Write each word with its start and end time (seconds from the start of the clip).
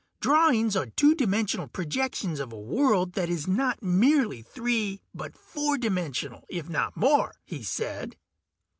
Drawings 0.19 0.75
are 0.75 0.87
two 0.87 1.13
dimensional 1.13 1.67
projections 1.67 2.39
of 2.39 2.51
a 2.51 2.57
world 2.59 3.13
that 3.13 3.29
is 3.29 3.47
not 3.47 3.83
merely 3.83 4.41
three 4.41 4.99
but 5.13 5.37
four 5.37 5.77
dimensional, 5.77 6.43
if 6.49 6.67
not 6.67 6.97
more," 6.97 7.35
he 7.45 7.61
said. 7.61 8.15